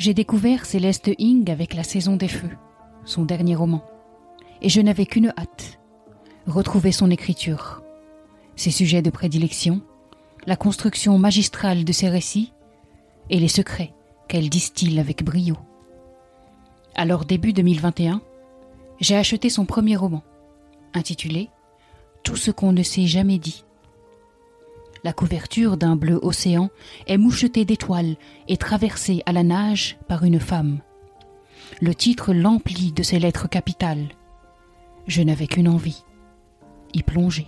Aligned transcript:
J'ai 0.00 0.14
découvert 0.14 0.64
Céleste 0.64 1.10
Ing 1.18 1.50
avec 1.50 1.74
La 1.74 1.82
saison 1.82 2.16
des 2.16 2.26
feux, 2.26 2.56
son 3.04 3.26
dernier 3.26 3.54
roman, 3.54 3.84
et 4.62 4.70
je 4.70 4.80
n'avais 4.80 5.04
qu'une 5.04 5.30
hâte 5.36 5.78
retrouver 6.46 6.90
son 6.90 7.10
écriture, 7.10 7.82
ses 8.56 8.70
sujets 8.70 9.02
de 9.02 9.10
prédilection, 9.10 9.82
la 10.46 10.56
construction 10.56 11.18
magistrale 11.18 11.84
de 11.84 11.92
ses 11.92 12.08
récits 12.08 12.54
et 13.28 13.38
les 13.38 13.46
secrets 13.46 13.92
qu'elle 14.26 14.48
distille 14.48 14.98
avec 14.98 15.22
brio. 15.22 15.58
Alors 16.94 17.26
début 17.26 17.52
2021, 17.52 18.22
j'ai 19.00 19.16
acheté 19.16 19.50
son 19.50 19.66
premier 19.66 19.96
roman, 19.96 20.22
intitulé 20.94 21.50
Tout 22.22 22.36
ce 22.36 22.50
qu'on 22.50 22.72
ne 22.72 22.82
s'est 22.82 23.06
jamais 23.06 23.38
dit. 23.38 23.64
La 25.02 25.12
couverture 25.12 25.76
d'un 25.76 25.96
bleu 25.96 26.18
océan 26.22 26.68
est 27.06 27.16
mouchetée 27.16 27.64
d'étoiles 27.64 28.16
et 28.48 28.56
traversée 28.56 29.22
à 29.24 29.32
la 29.32 29.42
nage 29.42 29.98
par 30.08 30.24
une 30.24 30.40
femme. 30.40 30.80
Le 31.80 31.94
titre 31.94 32.34
l'emplit 32.34 32.92
de 32.92 33.02
ses 33.02 33.18
lettres 33.18 33.48
capitales. 33.48 34.08
Je 35.06 35.22
n'avais 35.22 35.46
qu'une 35.46 35.68
envie, 35.68 36.04
y 36.92 37.02
plonger. 37.02 37.46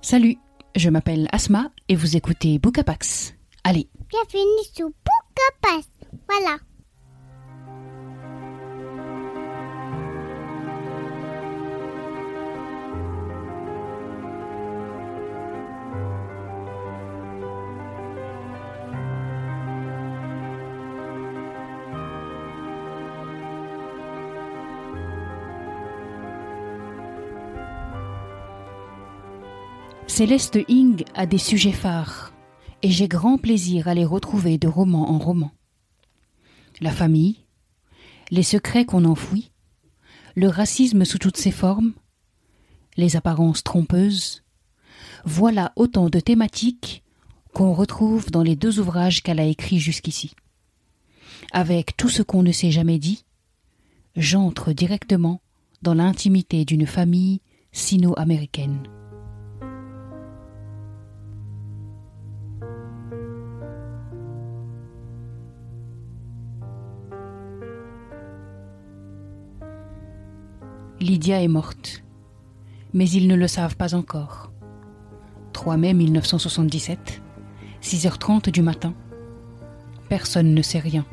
Salut, 0.00 0.38
je 0.74 0.88
m'appelle 0.90 1.28
Asma 1.32 1.70
et 1.88 1.96
vous 1.96 2.16
écoutez 2.16 2.58
Bookapax. 2.58 3.34
Allez. 3.62 3.88
Bienvenue 4.08 4.64
sur 4.74 4.88
Bookapax. 4.88 5.88
Voilà. 6.28 6.56
Céleste 30.14 30.58
Ing 30.68 31.04
a 31.14 31.24
des 31.24 31.38
sujets 31.38 31.72
phares 31.72 32.34
et 32.82 32.90
j'ai 32.90 33.08
grand 33.08 33.38
plaisir 33.38 33.88
à 33.88 33.94
les 33.94 34.04
retrouver 34.04 34.58
de 34.58 34.68
roman 34.68 35.08
en 35.10 35.18
roman. 35.18 35.52
La 36.82 36.90
famille, 36.90 37.38
les 38.30 38.42
secrets 38.42 38.84
qu'on 38.84 39.06
enfouit, 39.06 39.52
le 40.34 40.48
racisme 40.48 41.06
sous 41.06 41.16
toutes 41.16 41.38
ses 41.38 41.50
formes, 41.50 41.94
les 42.98 43.16
apparences 43.16 43.64
trompeuses, 43.64 44.42
voilà 45.24 45.72
autant 45.76 46.10
de 46.10 46.20
thématiques 46.20 47.02
qu'on 47.54 47.72
retrouve 47.72 48.30
dans 48.30 48.42
les 48.42 48.54
deux 48.54 48.80
ouvrages 48.80 49.22
qu'elle 49.22 49.40
a 49.40 49.46
écrits 49.46 49.80
jusqu'ici. 49.80 50.34
Avec 51.52 51.96
tout 51.96 52.10
ce 52.10 52.22
qu'on 52.22 52.42
ne 52.42 52.52
s'est 52.52 52.70
jamais 52.70 52.98
dit, 52.98 53.24
j'entre 54.14 54.74
directement 54.74 55.40
dans 55.80 55.94
l'intimité 55.94 56.66
d'une 56.66 56.86
famille 56.86 57.40
sino-américaine. 57.72 58.86
Lydia 71.22 71.40
est 71.40 71.46
morte. 71.46 72.02
Mais 72.92 73.08
ils 73.08 73.28
ne 73.28 73.36
le 73.36 73.46
savent 73.46 73.76
pas 73.76 73.94
encore. 73.94 74.50
3 75.52 75.76
mai 75.76 75.94
1977, 75.94 77.22
6h30 77.80 78.50
du 78.50 78.60
matin. 78.60 78.92
Personne 80.08 80.52
ne 80.52 80.62
sait 80.62 80.80
rien, 80.80 81.06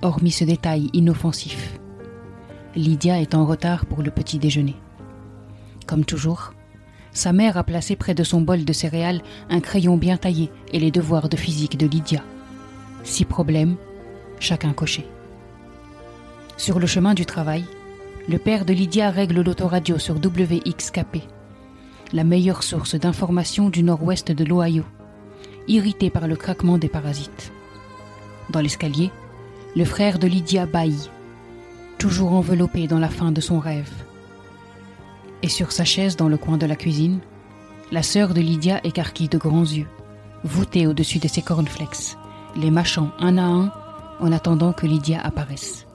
hormis 0.00 0.30
ce 0.30 0.44
détail 0.44 0.88
inoffensif. 0.94 1.78
Lydia 2.74 3.20
est 3.20 3.34
en 3.34 3.44
retard 3.44 3.84
pour 3.84 4.02
le 4.02 4.10
petit 4.10 4.38
déjeuner. 4.38 4.76
Comme 5.86 6.06
toujours, 6.06 6.54
sa 7.12 7.34
mère 7.34 7.58
a 7.58 7.62
placé 7.62 7.96
près 7.96 8.14
de 8.14 8.24
son 8.24 8.40
bol 8.40 8.64
de 8.64 8.72
céréales 8.72 9.20
un 9.50 9.60
crayon 9.60 9.98
bien 9.98 10.16
taillé 10.16 10.50
et 10.72 10.78
les 10.78 10.90
devoirs 10.90 11.28
de 11.28 11.36
physique 11.36 11.76
de 11.76 11.86
Lydia. 11.86 12.22
Six 13.04 13.26
problèmes, 13.26 13.76
chacun 14.38 14.72
coché. 14.72 15.06
Sur 16.56 16.78
le 16.78 16.86
chemin 16.86 17.12
du 17.12 17.26
travail, 17.26 17.66
le 18.28 18.38
père 18.38 18.64
de 18.64 18.72
Lydia 18.72 19.10
règle 19.10 19.40
l'autoradio 19.40 19.98
sur 19.98 20.16
WXKP, 20.16 21.22
la 22.12 22.24
meilleure 22.24 22.62
source 22.62 22.94
d'information 22.94 23.70
du 23.70 23.82
nord-ouest 23.82 24.30
de 24.30 24.44
l'Ohio, 24.44 24.84
irrité 25.68 26.10
par 26.10 26.28
le 26.28 26.36
craquement 26.36 26.78
des 26.78 26.88
parasites. 26.88 27.52
Dans 28.50 28.60
l'escalier, 28.60 29.10
le 29.74 29.84
frère 29.84 30.18
de 30.18 30.26
Lydia 30.26 30.66
bâille, 30.66 31.10
toujours 31.98 32.32
enveloppé 32.32 32.86
dans 32.86 32.98
la 32.98 33.08
fin 33.08 33.32
de 33.32 33.40
son 33.40 33.58
rêve. 33.58 33.92
Et 35.42 35.48
sur 35.48 35.72
sa 35.72 35.84
chaise 35.84 36.16
dans 36.16 36.28
le 36.28 36.36
coin 36.36 36.58
de 36.58 36.66
la 36.66 36.76
cuisine, 36.76 37.20
la 37.90 38.02
sœur 38.02 38.34
de 38.34 38.40
Lydia 38.40 38.80
écarquille 38.84 39.28
de 39.28 39.38
grands 39.38 39.62
yeux, 39.62 39.88
voûtée 40.44 40.86
au-dessus 40.86 41.18
de 41.18 41.28
ses 41.28 41.42
cornflakes, 41.42 42.16
les 42.56 42.70
mâchant 42.70 43.10
un 43.18 43.38
à 43.38 43.44
un 43.44 43.72
en 44.20 44.32
attendant 44.32 44.72
que 44.72 44.86
Lydia 44.86 45.20
apparaisse. 45.20 45.86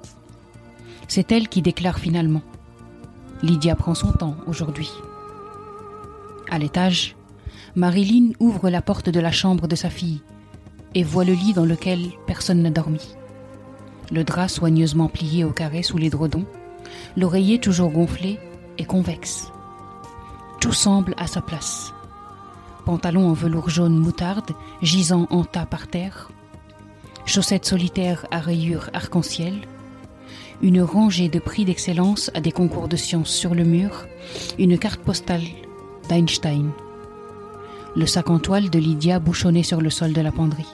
C'est 1.07 1.31
elle 1.31 1.47
qui 1.47 1.61
déclare 1.61 1.99
finalement. 1.99 2.41
Lydia 3.43 3.75
prend 3.75 3.95
son 3.95 4.11
temps 4.11 4.35
aujourd'hui. 4.47 4.91
À 6.49 6.57
l'étage, 6.57 7.15
Marilyn 7.75 8.31
ouvre 8.39 8.69
la 8.69 8.81
porte 8.81 9.09
de 9.09 9.19
la 9.19 9.31
chambre 9.31 9.67
de 9.67 9.75
sa 9.75 9.89
fille 9.89 10.21
et 10.93 11.03
voit 11.03 11.25
le 11.25 11.33
lit 11.33 11.53
dans 11.53 11.65
lequel 11.65 12.11
personne 12.25 12.61
n'a 12.61 12.69
dormi. 12.69 13.15
Le 14.11 14.23
drap 14.23 14.47
soigneusement 14.47 15.09
plié 15.09 15.43
au 15.43 15.51
carré 15.51 15.83
sous 15.83 15.97
les 15.97 16.09
dredons, 16.09 16.45
l'oreiller 17.17 17.59
toujours 17.59 17.91
gonflé 17.91 18.39
et 18.77 18.85
convexe. 18.85 19.51
Tout 20.61 20.73
semble 20.73 21.15
à 21.17 21.27
sa 21.27 21.41
place. 21.41 21.93
Pantalon 22.85 23.29
en 23.29 23.33
velours 23.33 23.69
jaune 23.69 23.97
moutarde 23.97 24.51
gisant 24.81 25.27
en 25.31 25.43
tas 25.43 25.65
par 25.65 25.87
terre, 25.87 26.31
chaussettes 27.25 27.65
solitaires 27.65 28.25
à 28.31 28.39
rayures 28.39 28.89
arc-en-ciel, 28.93 29.67
une 30.61 30.81
rangée 30.81 31.29
de 31.29 31.39
prix 31.39 31.65
d'excellence 31.65 32.31
à 32.33 32.41
des 32.41 32.51
concours 32.51 32.87
de 32.87 32.95
sciences 32.95 33.29
sur 33.29 33.55
le 33.55 33.63
mur, 33.63 34.07
une 34.57 34.77
carte 34.77 35.01
postale 35.01 35.43
d'Einstein, 36.09 36.71
le 37.95 38.05
sac 38.05 38.29
en 38.29 38.39
toile 38.39 38.69
de 38.69 38.79
Lydia 38.79 39.19
bouchonné 39.19 39.63
sur 39.63 39.81
le 39.81 39.89
sol 39.89 40.13
de 40.13 40.21
la 40.21 40.31
penderie, 40.31 40.73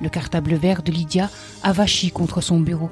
le 0.00 0.08
cartable 0.08 0.54
vert 0.54 0.82
de 0.82 0.92
Lydia 0.92 1.30
avachi 1.62 2.10
contre 2.10 2.40
son 2.40 2.60
bureau, 2.60 2.90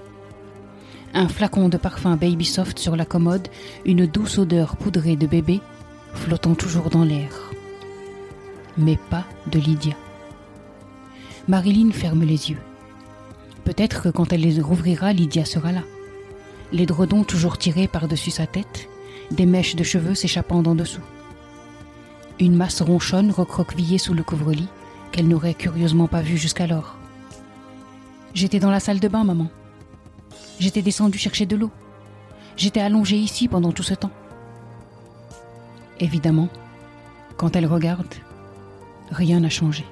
un 1.15 1.29
flacon 1.29 1.69
de 1.69 1.77
parfum 1.77 2.17
Baby 2.17 2.45
Soft 2.45 2.79
sur 2.79 2.97
la 2.97 3.05
commode, 3.05 3.49
une 3.85 4.07
douce 4.07 4.39
odeur 4.39 4.77
poudrée 4.77 5.17
de 5.17 5.27
bébé 5.27 5.61
flottant 6.15 6.55
toujours 6.55 6.91
dans 6.91 7.05
l'air. 7.05 7.51
Mais 8.79 8.99
pas 9.11 9.25
de 9.51 9.59
Lydia. 9.59 9.95
Marilyn 11.49 11.91
ferme 11.91 12.23
les 12.23 12.51
yeux. 12.51 12.61
Peut-être 13.65 14.03
que 14.03 14.09
quand 14.09 14.33
elle 14.33 14.41
les 14.41 14.61
rouvrira, 14.61 15.13
Lydia 15.13 15.45
sera 15.45 15.73
là. 15.73 15.83
Les 16.73 16.87
dredons 16.87 17.25
toujours 17.25 17.59
tirés 17.59 17.87
par-dessus 17.87 18.31
sa 18.31 18.47
tête, 18.47 18.89
des 19.31 19.47
mèches 19.47 19.77
de 19.77 19.85
cheveux 19.85 20.15
s'échappant 20.15 20.63
d'en 20.63 20.75
dessous. 20.75 21.03
Une 22.41 22.57
masse 22.57 22.83
ronchonne 22.83 23.31
recroquevillée 23.31 23.99
sous 23.99 24.15
le 24.15 24.23
couvre-lit 24.23 24.69
qu'elle 25.13 25.29
n'aurait 25.29 25.55
curieusement 25.55 26.09
pas 26.09 26.23
vue 26.23 26.39
jusqu'alors. 26.39 26.97
J'étais 28.35 28.59
dans 28.59 28.71
la 28.71 28.81
salle 28.81 29.01
de 29.01 29.09
bain, 29.09 29.25
maman. 29.25 29.49
J'étais 30.59 30.83
descendue 30.83 31.19
chercher 31.19 31.45
de 31.47 31.57
l'eau. 31.57 31.71
J'étais 32.57 32.81
allongée 32.81 33.19
ici 33.19 33.49
pendant 33.49 33.73
tout 33.73 33.83
ce 33.83 33.95
temps. 33.95 34.11
Évidemment, 36.01 36.49
quand 37.37 37.55
elle 37.55 37.67
regarde, 37.67 38.15
rien 39.11 39.41
n'a 39.41 39.51
changé. 39.51 39.85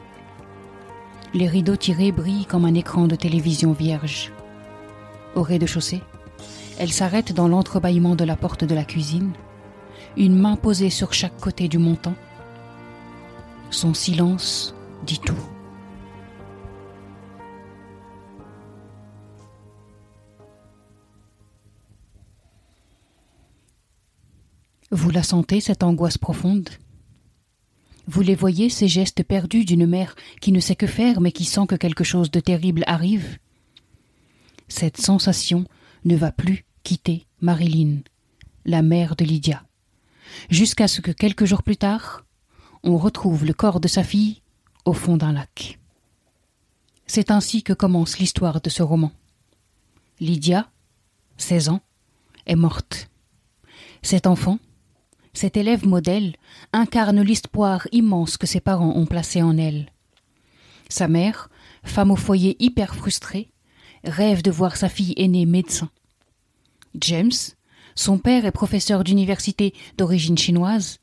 Les 1.33 1.47
rideaux 1.47 1.77
tirés 1.77 2.11
brillent 2.11 2.45
comme 2.45 2.65
un 2.65 2.75
écran 2.75 3.07
de 3.07 3.15
télévision 3.15 3.73
vierge. 3.73 4.33
Au 5.37 5.43
rez-de-chaussée, 5.43 6.03
elle 6.77 6.93
s'arrête 6.93 7.33
dans 7.33 7.47
l'entrebâillement 7.47 8.17
de 8.17 8.25
la 8.25 8.35
porte 8.35 8.65
de 8.65 8.75
la 8.75 8.85
cuisine, 8.85 9.33
une 10.17 10.37
main 10.37 10.57
posée 10.57 10.91
sur 10.91 11.13
chaque 11.13 11.39
côté 11.39 11.69
du 11.69 11.79
montant. 11.79 12.15
Son 13.71 13.95
silence 13.95 14.75
dit 15.07 15.21
tout. 15.21 15.35
Vous 24.91 25.11
la 25.11 25.23
sentez, 25.23 25.61
cette 25.61 25.85
angoisse 25.85 26.19
profonde? 26.19 26.71
Vous 28.11 28.23
les 28.23 28.35
voyez, 28.35 28.71
ces 28.71 28.89
gestes 28.89 29.23
perdus 29.23 29.65
d'une 29.65 29.87
mère 29.87 30.17
qui 30.41 30.51
ne 30.51 30.59
sait 30.59 30.75
que 30.75 30.89
faire 30.89 31.21
mais 31.21 31.31
qui 31.31 31.45
sent 31.45 31.69
que 31.69 31.77
quelque 31.77 32.03
chose 32.03 32.33
de 32.33 32.41
terrible 32.41 32.83
arrive 32.89 33.39
Cette 34.67 34.97
sensation 34.97 35.65
ne 36.05 36.17
va 36.17 36.33
plus 36.33 36.65
quitter 36.83 37.29
Marilyn, 37.41 37.99
la 38.65 38.83
mère 38.83 39.15
de 39.15 39.25
Lydia. 39.25 39.63
jusqu'à 40.49 40.89
ce 40.89 41.01
que 41.01 41.13
quelques 41.13 41.45
jours 41.45 41.63
plus 41.63 41.77
tard, 41.77 42.25
on 42.83 42.99
retrouve 42.99 43.45
le 43.45 43.55
corps 43.55 43.79
de 43.79 43.87
sa 43.87 44.03
fille 44.03 44.43
au 44.85 44.93
fond 44.93 45.17
d'un 45.17 45.33
lac. 45.33 45.79
C'est 47.07 47.31
ainsi 47.31 47.63
que 47.63 47.73
commence 47.73 48.19
l'histoire 48.19 48.61
de 48.61 48.71
ce 48.71 48.83
roman. 48.83 49.13
Lydia, 50.19 50.69
16 51.37 51.69
ans, 51.69 51.81
est 52.47 52.57
morte. 52.57 53.09
Cet 54.03 54.27
enfant, 54.27 54.59
cet 55.33 55.57
élève 55.57 55.87
modèle, 55.87 56.37
incarne 56.73 57.23
l'espoir 57.23 57.87
immense 57.93 58.37
que 58.37 58.47
ses 58.47 58.61
parents 58.61 58.97
ont 58.97 59.07
placé 59.07 59.43
en 59.43 59.57
elle. 59.57 59.91
Sa 60.89 61.09
mère, 61.09 61.51
femme 61.85 62.11
au 62.11 62.17
foyer 62.17 62.57
hyper 62.59 62.95
frustrée, 62.95 63.51
rêve 64.05 64.43
de 64.43 64.51
voir 64.51 64.77
sa 64.77 64.89
fille 64.89 65.15
aînée 65.17 65.47
médecin. 65.47 65.91
James, 67.01 67.31
son 67.95 68.19
père 68.19 68.45
est 68.45 68.53
professeur 68.53 69.05
d'université 69.05 69.75
d'origine 69.97 70.39
chinoise, 70.39 70.99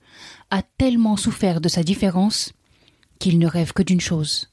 a 0.50 0.62
tellement 0.62 1.16
souffert 1.16 1.62
de 1.62 1.70
sa 1.70 1.84
différence 1.84 2.54
qu'il 3.20 3.40
ne 3.40 3.48
rêve 3.48 3.74
que 3.74 3.84
d'une 3.84 4.02
chose 4.02 4.50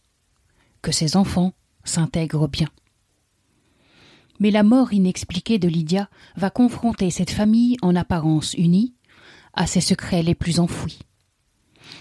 que 0.82 0.92
ses 0.92 1.16
enfants 1.16 1.54
s'intègrent 1.82 2.46
bien. 2.46 2.68
Mais 4.38 4.50
la 4.50 4.62
mort 4.62 4.92
inexpliquée 4.92 5.58
de 5.58 5.66
Lydia 5.66 6.10
va 6.36 6.50
confronter 6.50 7.10
cette 7.10 7.30
famille 7.30 7.76
en 7.80 7.96
apparence 7.96 8.52
unie 8.54 8.94
à 9.54 9.66
ses 9.66 9.80
secrets 9.80 10.22
les 10.22 10.34
plus 10.34 10.60
enfouis. 10.60 10.98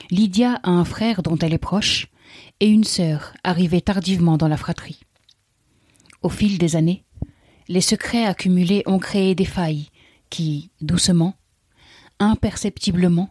Lydia 0.10 0.60
a 0.64 0.70
un 0.70 0.86
frère 0.86 1.24
dont 1.24 1.38
elle 1.38 1.54
est 1.54 1.58
proche 1.58 2.08
et 2.60 2.68
une 2.68 2.84
sœur 2.84 3.34
arrivée 3.44 3.82
tardivement 3.82 4.38
dans 4.38 4.48
la 4.48 4.58
fratrie. 4.58 5.02
Au 6.22 6.30
fil 6.30 6.58
des 6.58 6.76
années, 6.76 7.04
les 7.68 7.82
secrets 7.82 8.26
accumulés 8.26 8.84
ont 8.86 9.00
créé 9.00 9.36
des 9.36 9.46
failles 9.46 9.90
qui, 10.30 10.72
doucement, 10.82 11.36
imperceptiblement, 12.20 13.30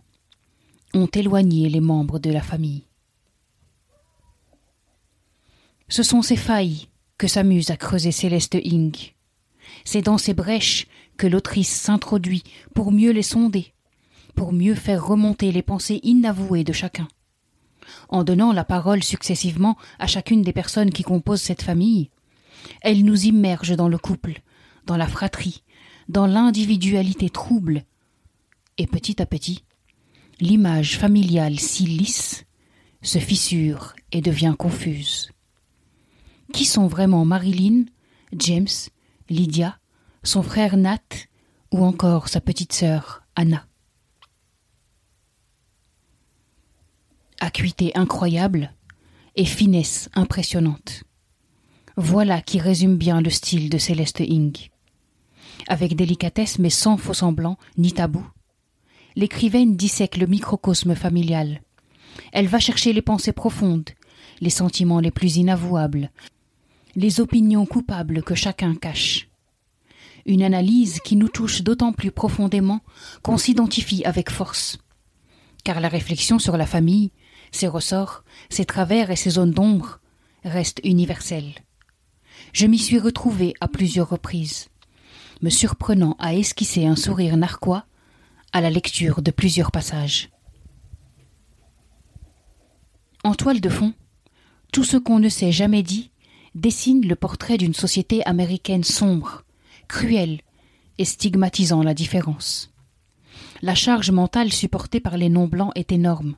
ont 0.94 1.06
éloigné 1.06 1.68
les 1.68 1.80
membres 1.80 2.18
de 2.18 2.30
la 2.30 2.42
famille. 2.42 2.86
Ce 5.88 6.02
sont 6.02 6.22
ces 6.22 6.36
failles 6.36 6.88
que 7.18 7.26
s'amuse 7.26 7.70
à 7.70 7.76
creuser 7.76 8.12
Céleste 8.12 8.56
Ing. 8.62 8.96
C'est 9.84 10.02
dans 10.02 10.18
ces 10.18 10.34
brèches 10.34 10.86
que 11.16 11.26
l'autrice 11.26 11.70
s'introduit 11.70 12.42
pour 12.74 12.92
mieux 12.92 13.12
les 13.12 13.22
sonder, 13.22 13.72
pour 14.34 14.52
mieux 14.52 14.74
faire 14.74 15.06
remonter 15.06 15.52
les 15.52 15.62
pensées 15.62 16.00
inavouées 16.02 16.64
de 16.64 16.72
chacun. 16.72 17.08
En 18.08 18.24
donnant 18.24 18.52
la 18.52 18.64
parole 18.64 19.02
successivement 19.02 19.76
à 19.98 20.06
chacune 20.06 20.42
des 20.42 20.52
personnes 20.52 20.90
qui 20.90 21.02
composent 21.02 21.42
cette 21.42 21.62
famille, 21.62 22.10
elle 22.80 23.04
nous 23.04 23.24
immerge 23.24 23.76
dans 23.76 23.88
le 23.88 23.98
couple, 23.98 24.42
dans 24.86 24.96
la 24.96 25.06
fratrie, 25.06 25.62
dans 26.08 26.26
l'individualité 26.26 27.30
trouble, 27.30 27.84
et 28.78 28.86
petit 28.86 29.20
à 29.20 29.26
petit, 29.26 29.64
l'image 30.40 30.98
familiale 30.98 31.58
si 31.58 31.86
lisse 31.86 32.44
se 33.02 33.18
fissure 33.18 33.94
et 34.12 34.20
devient 34.20 34.54
confuse. 34.58 35.30
Qui 36.52 36.64
sont 36.64 36.86
vraiment 36.86 37.24
Marilyn, 37.24 37.84
James, 38.32 38.66
Lydia, 39.28 39.78
son 40.22 40.42
frère 40.42 40.76
Nat 40.76 40.98
ou 41.72 41.84
encore 41.84 42.28
sa 42.28 42.40
petite 42.40 42.72
sœur 42.72 43.22
Anna? 43.34 43.66
Acuité 47.54 47.92
incroyable 47.94 48.72
et 49.36 49.44
finesse 49.44 50.08
impressionnante. 50.14 51.04
Voilà 51.98 52.40
qui 52.40 52.58
résume 52.58 52.96
bien 52.96 53.20
le 53.20 53.28
style 53.28 53.68
de 53.68 53.76
Céleste 53.76 54.20
Ing. 54.20 54.56
Avec 55.68 55.94
délicatesse 55.94 56.58
mais 56.58 56.70
sans 56.70 56.96
faux 56.96 57.12
semblant 57.12 57.58
ni 57.76 57.92
tabou, 57.92 58.26
l'écrivaine 59.16 59.76
dissèque 59.76 60.16
le 60.16 60.26
microcosme 60.26 60.94
familial. 60.94 61.60
Elle 62.32 62.46
va 62.46 62.58
chercher 62.58 62.94
les 62.94 63.02
pensées 63.02 63.34
profondes, 63.34 63.90
les 64.40 64.48
sentiments 64.48 65.00
les 65.00 65.10
plus 65.10 65.36
inavouables, 65.36 66.10
les 66.96 67.20
opinions 67.20 67.66
coupables 67.66 68.22
que 68.22 68.34
chacun 68.34 68.74
cache. 68.74 69.28
Une 70.24 70.42
analyse 70.42 71.00
qui 71.00 71.16
nous 71.16 71.28
touche 71.28 71.60
d'autant 71.60 71.92
plus 71.92 72.12
profondément 72.12 72.80
qu'on 73.20 73.36
s'identifie 73.36 74.06
avec 74.06 74.30
force. 74.30 74.78
Car 75.64 75.80
la 75.80 75.88
réflexion 75.88 76.38
sur 76.38 76.56
la 76.56 76.66
famille, 76.66 77.10
ses 77.52 77.68
ressorts, 77.68 78.24
ses 78.50 78.64
travers 78.64 79.10
et 79.10 79.16
ses 79.16 79.30
zones 79.30 79.52
d'ombre 79.52 80.00
reste 80.44 80.80
universelle. 80.82 81.54
Je 82.52 82.66
m'y 82.66 82.78
suis 82.78 82.98
retrouvé 82.98 83.54
à 83.60 83.68
plusieurs 83.68 84.08
reprises, 84.08 84.68
me 85.40 85.50
surprenant 85.50 86.16
à 86.18 86.34
esquisser 86.34 86.86
un 86.86 86.96
sourire 86.96 87.36
narquois 87.36 87.86
à 88.52 88.60
la 88.60 88.70
lecture 88.70 89.22
de 89.22 89.30
plusieurs 89.30 89.70
passages. 89.70 90.30
En 93.24 93.34
toile 93.34 93.60
de 93.60 93.68
fond, 93.68 93.94
tout 94.72 94.84
ce 94.84 94.96
qu'on 94.96 95.20
ne 95.20 95.28
s'est 95.28 95.52
jamais 95.52 95.82
dit 95.82 96.10
dessine 96.54 97.06
le 97.06 97.16
portrait 97.16 97.56
d'une 97.56 97.74
société 97.74 98.24
américaine 98.26 98.84
sombre, 98.84 99.44
cruelle 99.88 100.40
et 100.98 101.04
stigmatisant 101.04 101.82
la 101.82 101.94
différence. 101.94 102.72
La 103.62 103.74
charge 103.74 104.10
mentale 104.10 104.52
supportée 104.52 105.00
par 105.00 105.16
les 105.16 105.28
non-blancs 105.28 105.72
est 105.74 105.92
énorme. 105.92 106.36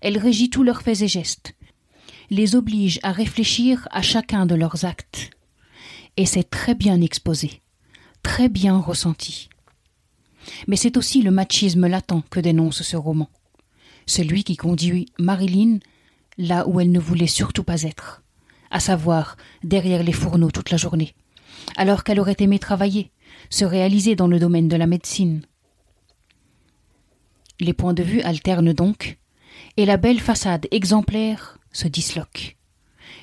Elle 0.00 0.18
régit 0.18 0.50
tous 0.50 0.62
leurs 0.62 0.82
faits 0.82 1.02
et 1.02 1.08
gestes, 1.08 1.54
les 2.30 2.56
oblige 2.56 2.98
à 3.02 3.12
réfléchir 3.12 3.88
à 3.90 4.02
chacun 4.02 4.46
de 4.46 4.54
leurs 4.54 4.84
actes. 4.84 5.30
Et 6.16 6.26
c'est 6.26 6.48
très 6.48 6.74
bien 6.74 7.00
exposé, 7.00 7.62
très 8.22 8.48
bien 8.48 8.78
ressenti. 8.78 9.48
Mais 10.66 10.76
c'est 10.76 10.96
aussi 10.96 11.22
le 11.22 11.30
machisme 11.30 11.86
latent 11.86 12.22
que 12.30 12.40
dénonce 12.40 12.82
ce 12.82 12.96
roman, 12.96 13.30
celui 14.06 14.44
qui 14.44 14.56
conduit 14.56 15.06
Marilyn 15.18 15.78
là 16.38 16.66
où 16.66 16.80
elle 16.80 16.92
ne 16.92 17.00
voulait 17.00 17.26
surtout 17.26 17.64
pas 17.64 17.82
être, 17.82 18.22
à 18.70 18.80
savoir 18.80 19.36
derrière 19.62 20.02
les 20.02 20.12
fourneaux 20.12 20.50
toute 20.50 20.70
la 20.70 20.76
journée, 20.76 21.14
alors 21.76 22.04
qu'elle 22.04 22.20
aurait 22.20 22.36
aimé 22.40 22.58
travailler, 22.58 23.10
se 23.50 23.64
réaliser 23.64 24.16
dans 24.16 24.26
le 24.26 24.38
domaine 24.38 24.68
de 24.68 24.76
la 24.76 24.86
médecine. 24.86 25.42
Les 27.60 27.74
points 27.74 27.94
de 27.94 28.02
vue 28.02 28.22
alternent 28.22 28.72
donc, 28.72 29.18
et 29.76 29.86
la 29.86 29.96
belle 29.96 30.20
façade 30.20 30.66
exemplaire 30.70 31.58
se 31.72 31.88
disloque, 31.88 32.56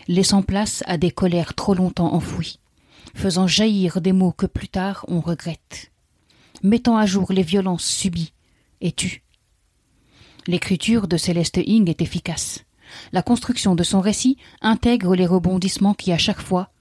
laissant 0.07 0.41
place 0.41 0.83
à 0.87 0.97
des 0.97 1.11
colères 1.11 1.53
trop 1.53 1.73
longtemps 1.73 2.13
enfouies, 2.13 2.59
faisant 3.13 3.47
jaillir 3.47 4.01
des 4.01 4.13
mots 4.13 4.31
que 4.31 4.45
plus 4.45 4.67
tard 4.67 5.05
on 5.07 5.19
regrette, 5.19 5.91
mettant 6.63 6.97
à 6.97 7.05
jour 7.05 7.31
les 7.31 7.43
violences 7.43 7.85
subies 7.85 8.33
et 8.81 8.91
tues. 8.91 9.23
L'écriture 10.47 11.07
de 11.07 11.17
Céleste 11.17 11.57
Ing 11.57 11.89
est 11.89 12.01
efficace. 12.01 12.63
La 13.11 13.21
construction 13.21 13.75
de 13.75 13.83
son 13.83 14.01
récit 14.01 14.37
intègre 14.61 15.15
les 15.15 15.27
rebondissements 15.27 15.93
qui, 15.93 16.11
à 16.11 16.17
chaque 16.17 16.41
fois, 16.41 16.71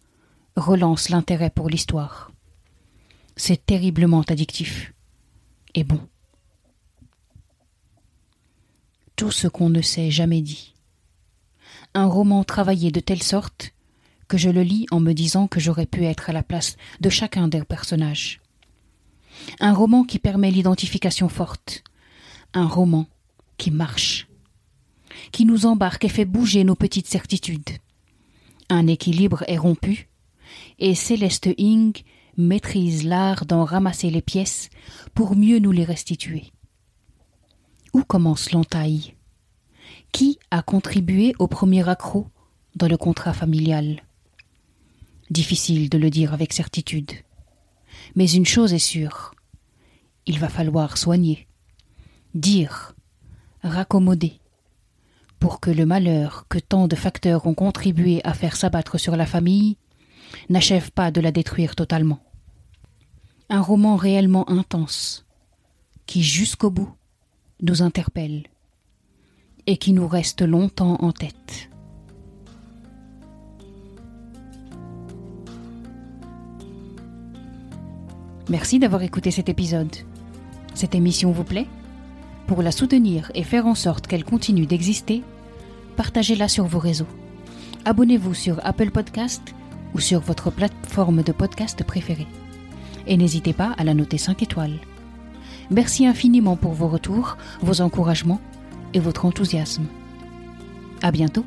relancent 0.57 1.11
l'intérêt 1.11 1.51
pour 1.51 1.69
l'histoire. 1.69 2.33
C'est 3.37 3.67
terriblement 3.67 4.23
addictif. 4.23 4.95
Et 5.75 5.85
bon. 5.85 6.01
Tout 9.19 9.33
ce 9.33 9.49
qu'on 9.49 9.69
ne 9.69 9.83
s'est 9.83 10.13
jamais 10.13 10.43
dit 10.43 10.75
un 11.93 12.07
roman 12.07 12.45
travaillé 12.45 12.93
de 12.93 13.01
telle 13.01 13.23
sorte 13.23 13.73
que 14.29 14.39
je 14.39 14.49
le 14.49 14.63
lis 14.63 14.87
en 14.93 15.01
me 15.01 15.13
disant 15.13 15.49
que 15.49 15.59
j'aurais 15.59 15.87
pu 15.87 16.05
être 16.05 16.31
à 16.31 16.33
la 16.33 16.45
place 16.45 16.77
de 17.01 17.09
chacun 17.09 17.49
des 17.49 17.65
personnages. 17.65 18.41
Un 19.59 19.73
roman 19.73 20.05
qui 20.05 20.21
permet 20.21 20.53
l'identification 20.53 21.29
forte, 21.29 21.83
un 22.55 22.69
roman 22.69 23.07
qui 23.57 23.73
marche, 23.73 24.29
qui 25.33 25.45
nous 25.45 25.67
embarque 25.67 26.05
et 26.05 26.09
fait 26.09 26.25
bouger 26.25 26.63
nos 26.63 26.77
petites 26.77 27.09
certitudes. 27.09 27.71
Un 28.69 28.87
équilibre 28.87 29.43
est 29.49 29.59
rompu, 29.59 30.09
et 30.79 30.95
Céleste 30.95 31.49
Ing 31.59 32.05
maîtrise 32.37 33.03
l'art 33.03 33.47
d'en 33.47 33.65
ramasser 33.65 34.11
les 34.11 34.23
pièces 34.23 34.71
pour 35.13 35.35
mieux 35.35 35.59
nous 35.59 35.73
les 35.73 35.85
restituer. 35.85 36.53
Où 37.95 38.03
commence 38.03 38.53
l'entaille? 38.53 39.15
Qui 40.13 40.39
a 40.51 40.63
contribué 40.63 41.35
au 41.39 41.47
premier 41.47 41.89
accroc 41.89 42.29
dans 42.77 42.89
le 42.89 42.97
contrat 42.97 43.33
familial? 43.33 44.03
Difficile 45.31 45.89
de 45.89 45.99
le 45.99 46.11
dire 46.11 46.33
avec 46.33 46.53
certitude. 46.53 47.13
Mais 48.15 48.31
une 48.31 48.47
chose 48.47 48.75
est 48.75 48.79
sûre. 48.79 49.35
Il 50.27 50.39
va 50.39 50.49
falloir 50.49 50.99
soigner, 50.99 51.49
dire, 52.35 52.95
raccommoder, 53.63 54.41
pour 55.39 55.61
que 55.61 55.71
le 55.71 55.87
malheur 55.87 56.47
que 56.49 56.59
tant 56.59 56.89
de 56.89 56.97
facteurs 56.97 57.47
ont 57.47 57.55
contribué 57.55 58.21
à 58.25 58.35
faire 58.35 58.57
s'abattre 58.57 58.99
sur 58.99 59.17
la 59.17 59.27
famille 59.27 59.77
n'achève 60.51 60.91
pas 60.91 61.11
de 61.11 61.23
la 61.23 61.33
détruire 61.33 61.75
totalement. 61.75 62.21
Un 63.49 63.63
roman 63.63 63.97
réellement 63.97 64.49
intense, 64.51 65.27
qui 66.05 66.23
jusqu'au 66.23 66.71
bout 66.71 66.98
nous 67.61 67.83
interpelle 67.83 68.45
et 69.67 69.77
qui 69.77 69.93
nous 69.93 70.09
reste 70.09 70.43
longtemps 70.43 70.97
en 71.01 71.13
tête. 71.13 71.69
Merci 78.49 78.79
d'avoir 78.79 79.03
écouté 79.03 79.31
cet 79.31 79.49
épisode. 79.49 79.95
Cette 80.75 80.95
émission 80.95 81.33
vous 81.33 81.45
plaît? 81.45 81.67
Pour 82.47 82.63
la 82.63 82.73
soutenir 82.73 83.31
et 83.35 83.43
faire 83.43 83.67
en 83.67 83.75
sorte 83.75 84.07
qu'elle 84.07 84.25
continue 84.25 84.65
d'exister, 84.65 85.23
partagez-la 85.97 86.49
sur 86.49 86.65
vos 86.65 86.79
réseaux. 86.79 87.09
Abonnez-vous 87.85 88.33
sur 88.33 88.65
Apple 88.65 88.91
Podcast 88.91 89.43
ou 89.95 90.01
sur 90.01 90.21
votre 90.21 90.51
plateforme 90.51 91.23
de 91.23 91.33
podcast 91.33 91.85
préférée. 91.85 92.27
Et 93.07 93.19
n'hésitez 93.19 93.53
pas 93.53 93.75
à 93.77 93.85
la 93.85 93.93
noter 93.93 94.17
5 94.17 94.43
étoiles. 94.43 94.79
Merci 95.71 96.07
infiniment 96.07 96.57
pour 96.57 96.73
vos 96.73 96.89
retours, 96.89 97.37
vos 97.61 97.81
encouragements 97.81 98.41
et 98.95 99.01
votre 99.01 99.27
enthousiasme. 99.27 99.85
À 101.03 101.11
bientôt! 101.11 101.45